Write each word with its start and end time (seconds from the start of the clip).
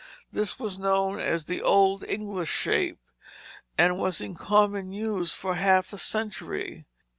This 0.33 0.57
was 0.57 0.79
known 0.79 1.19
as 1.19 1.45
the 1.45 1.61
old 1.61 2.03
English 2.03 2.49
shape, 2.49 2.97
and 3.77 3.99
was 3.99 4.19
in 4.19 4.33
common 4.33 4.91
use 4.91 5.31
for 5.31 5.53
half 5.53 5.93
a 5.93 5.97
century. 5.99 6.85